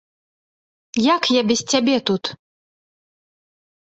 [1.15, 2.23] Як я без цябе тут?